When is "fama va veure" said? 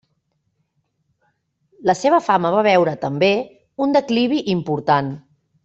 2.29-2.97